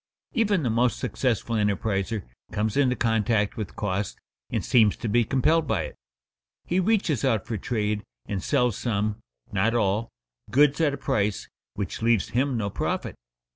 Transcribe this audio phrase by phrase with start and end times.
[0.33, 5.67] Even the most successful enterpriser comes into contact with cost, and seems to be compelled
[5.67, 5.95] by it.
[6.65, 9.17] He reaches out for trade, and sells some
[9.51, 10.09] (not all)
[10.49, 13.13] goods at a price which leaves him no profit.